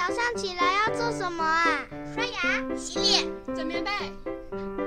[0.00, 1.86] 早上起来要做什么啊？
[2.14, 3.90] 刷牙、洗脸、整棉被，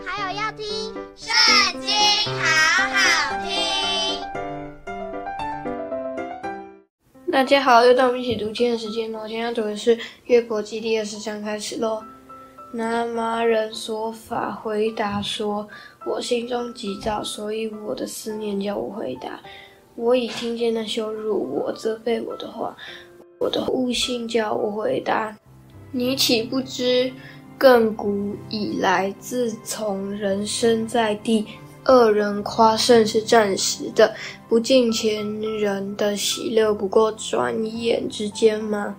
[0.03, 0.65] 还有要听
[1.15, 1.31] 《圣
[1.79, 1.91] 经》，
[2.33, 3.53] 好好听。
[7.31, 9.27] 大家好，又到我们一起读经的时间了。
[9.27, 9.95] 今天要读的是
[10.25, 12.01] 《约伯记》第二十章，开始喽。
[12.73, 15.69] 拿麻人说法回答说
[16.07, 19.39] ：“我心中急躁，所以我的思念叫我回答。
[19.95, 22.75] 我已听见那羞辱我、责备我的话。”
[23.43, 25.37] 我的悟性叫我回答，
[25.91, 27.11] 你岂不知
[27.59, 31.45] 亘古以来，自从人生在地，
[31.85, 34.15] 恶人夸胜是暂时的，
[34.47, 35.29] 不敬前
[35.59, 38.95] 人的喜乐不过转眼之间吗？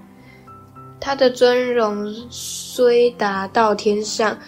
[1.01, 4.39] 他的尊荣虽达到天上，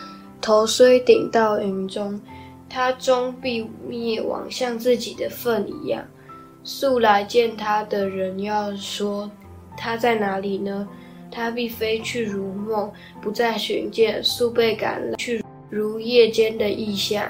[0.43, 2.21] 头虽顶到云中，
[2.69, 6.05] 他终必灭亡，像自己的粪一样。
[6.65, 9.31] 素来见他的人要说。
[9.77, 10.89] 他在哪里呢？
[11.31, 12.91] 他必飞去如梦，
[13.21, 17.27] 不再寻见；速被赶来去，如夜间的异象。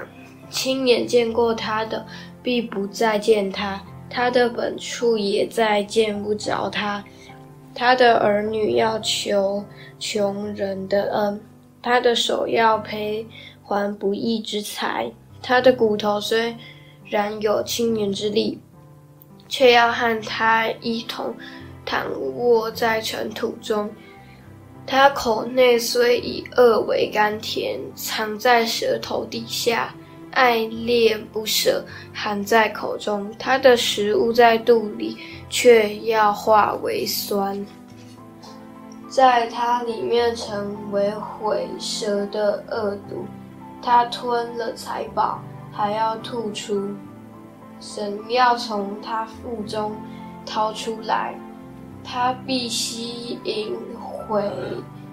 [0.51, 2.07] 亲眼见过他的，
[2.43, 7.03] 必不再见他；他的本处也再见不着他。
[7.75, 9.65] 他的儿女要求
[9.99, 11.41] 穷人的恩，
[11.83, 13.27] 他的手要赔
[13.63, 15.11] 还不义之财。
[15.43, 16.57] 他的骨头虽
[17.05, 18.59] 然有青年之力，
[19.49, 21.35] 却要和他一同。
[21.87, 22.05] 躺
[22.37, 23.89] 卧在尘土中，
[24.87, 29.95] 他口内虽以恶为甘甜，藏在舌头底下，
[30.33, 33.33] 爱恋不舍，含在口中。
[33.39, 35.17] 他的食物在肚里，
[35.49, 37.65] 却要化为酸，
[39.09, 43.25] 在他里面成为毁舌的恶毒。
[43.81, 45.41] 他吞了财宝，
[45.73, 46.89] 还要吐出，
[47.81, 49.97] 神要从他腹中
[50.45, 51.39] 掏出来。
[52.09, 54.49] 他必吸引毁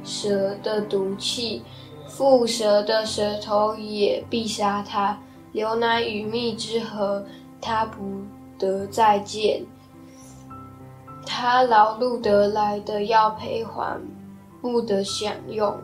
[0.04, 1.64] 蛇的毒气，
[2.08, 5.18] 蝮蛇的舌头也必杀他。
[5.52, 7.26] 牛奶与蜜之河，
[7.60, 8.22] 他不
[8.60, 9.66] 得再见。
[11.26, 14.00] 他劳碌得来的要赔还，
[14.62, 15.76] 不得享用，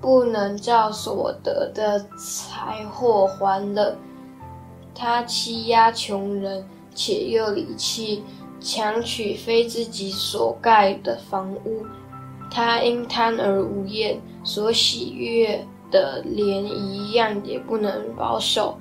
[0.00, 3.96] 不能照所得的财货还了。
[4.94, 8.22] 他欺压穷人，且又离弃。
[8.60, 11.84] 强取非自己所盖的房屋，
[12.50, 18.78] 他因贪而无厌，所喜悦的连一样也不能保守，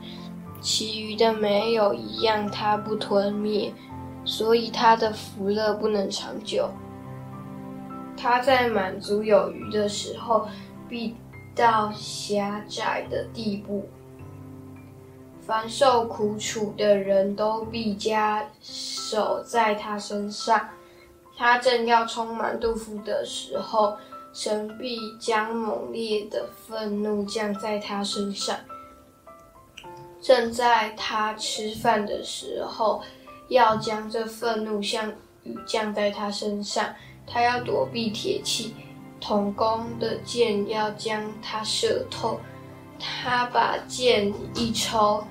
[0.62, 3.72] 其余的没有一样他不吞灭，
[4.24, 6.70] 所以他的福乐不能长久。
[8.18, 10.48] 他在满足有余的时候，
[10.88, 11.16] 必
[11.54, 13.88] 到狭窄的地步。
[15.46, 20.70] 凡受苦楚的人都必加手在他身上。
[21.38, 23.96] 他正要充满肚腹的时候，
[24.34, 28.56] 神必将猛烈的愤怒降在他身上。
[30.20, 33.04] 正在他吃饭的时候，
[33.50, 35.14] 要将这愤怒像
[35.44, 36.96] 雨降在他身上。
[37.28, 38.74] 他要躲避铁器，
[39.22, 42.40] 铜弓的箭要将他射透。
[42.98, 45.24] 他把箭一抽。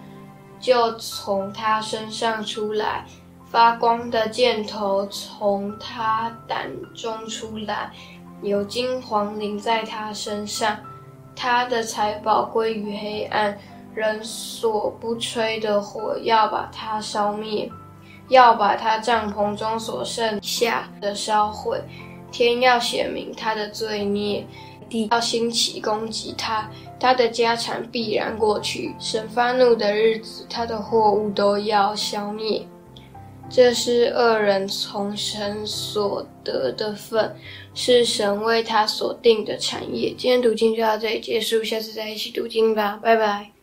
[0.65, 3.05] 就从他身上出来，
[3.45, 7.93] 发光的箭头从他胆中出来，
[8.41, 10.75] 有金黄淋在他身上。
[11.37, 13.59] 他的财宝归于黑暗，
[13.93, 17.71] 人所不吹的火要把他烧灭，
[18.29, 21.79] 要把他帐篷中所剩下的烧毁。
[22.35, 24.45] 天要显明他的罪孽，
[24.89, 26.69] 地要兴起攻击他。
[26.99, 32.67] 他的家产必然过去，神发怒的日子，他的货物都要消灭。
[33.49, 37.37] 这是恶人从神所得的份，
[37.75, 40.15] 是神为他所定的产业。
[40.17, 43.54] 今天读经就到这里结束，下次再一起读经吧，拜拜。